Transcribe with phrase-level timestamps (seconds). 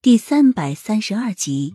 [0.00, 1.74] 第三百三十二集，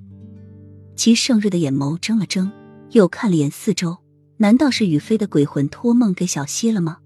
[0.96, 2.50] 齐盛瑞的眼眸睁了睁，
[2.92, 3.98] 又看了眼四周，
[4.38, 7.00] 难道是雨飞的鬼魂托梦给小溪了吗？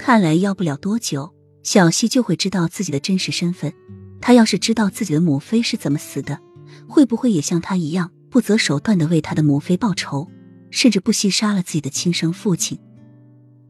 [0.00, 1.32] 看来要不了多久，
[1.62, 3.72] 小溪就会知道自己的真实身份。
[4.20, 6.40] 他要是知道自己的母妃是怎么死的，
[6.88, 10.28] 会不会也像他一样不择手段的为他的母妃报仇，
[10.72, 12.80] 甚至不惜杀了自己的亲生父亲？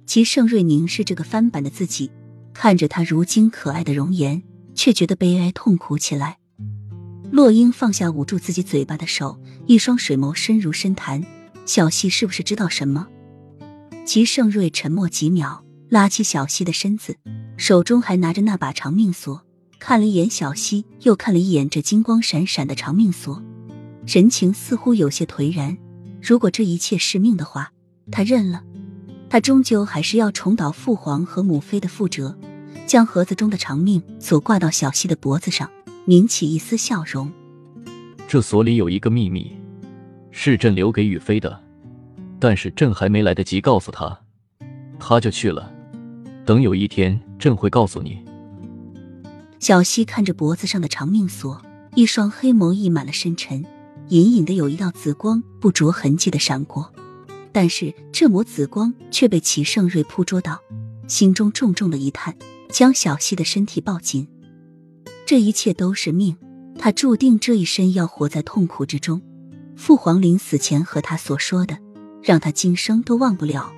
[0.06, 2.10] 齐盛瑞凝视这个翻版的自己，
[2.54, 4.42] 看着他如今可爱的容颜，
[4.74, 6.38] 却觉得悲哀痛苦起来。
[7.30, 11.22] 洛英放下捂住自己嘴巴的手，一双水眸深如深潭。
[11.66, 13.06] 小溪是不是知道什么？
[14.06, 17.16] 齐盛瑞沉默几秒，拉起小溪的身子，
[17.58, 19.44] 手中还拿着那把长命锁，
[19.78, 23.42] 看了一眼小溪，又看了一眼这金光闪闪的长命锁，
[24.06, 25.76] 神情似乎有些颓然。
[26.22, 27.72] 如果这一切是命的话，
[28.10, 28.62] 他认了。
[29.28, 32.34] 他终究还是要重蹈父皇和母妃的覆辙，
[32.86, 35.70] 将盒子中的长命锁挂到小溪的脖子上。
[36.08, 37.30] 抿起一丝笑容。
[38.26, 39.54] 这锁里有一个秘密，
[40.30, 41.62] 是朕留给雨飞的，
[42.40, 44.18] 但是朕还没来得及告诉他，
[44.98, 45.70] 他就去了。
[46.46, 48.24] 等有一天，朕会告诉你。
[49.58, 51.60] 小溪看着脖子上的长命锁，
[51.94, 53.62] 一双黑眸溢满了深沉，
[54.08, 56.90] 隐隐的有一道紫光不着痕迹的闪过，
[57.52, 60.58] 但是这抹紫光却被齐盛瑞捕捉到，
[61.06, 62.34] 心中重重的一叹，
[62.70, 64.26] 将小溪的身体抱紧。
[65.28, 66.34] 这一切都是命，
[66.78, 69.20] 他注定这一生要活在痛苦之中。
[69.76, 71.76] 父皇临死前和他所说的，
[72.22, 73.70] 让他今生都忘不了。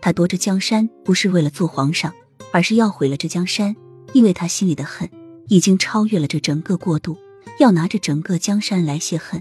[0.00, 2.12] 他夺这江山不是为了做皇上，
[2.50, 3.76] 而是要毁了这江山，
[4.14, 5.08] 因为他心里的恨
[5.46, 7.16] 已经超越了这整个国度，
[7.60, 9.40] 要拿着整个江山来泄恨。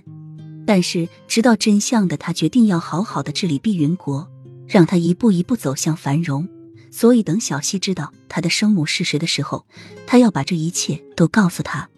[0.67, 4.29] 但是知道真相的他，决定要好好的治理碧云国，
[4.67, 6.47] 让他一步一步走向繁荣。
[6.95, 9.67] 所以，等小溪知道他的生母是谁的时候，
[10.07, 11.89] 他要把这一切都告诉他。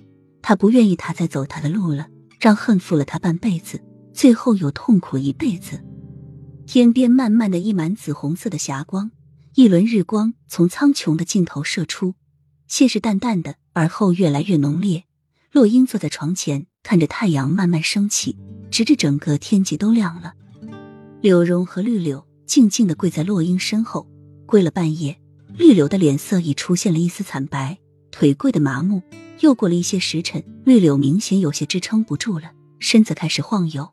[0.41, 2.07] 他不愿意他再走他的路了，
[2.39, 3.79] 让恨负了他半辈子，
[4.11, 5.83] 最后又痛苦一辈子。
[6.65, 9.11] 天边慢慢的溢满紫红色的霞光，
[9.53, 12.15] 一轮日光从苍穹的尽头射出，
[12.67, 15.03] 先是淡淡的，而后越来越浓烈。
[15.51, 18.35] 洛英坐在床前，看着太阳慢慢升起，
[18.71, 20.33] 直至整个天际都亮了。
[21.21, 24.07] 柳荣和绿柳静静的跪在洛英身后。
[24.47, 25.19] 跪了半夜，
[25.57, 27.77] 绿柳的脸色已出现了一丝惨白，
[28.09, 29.03] 腿跪得麻木。
[29.41, 33.89] 又过了一些时辰，绿柳明显有些支撑不住了，身子开始晃悠。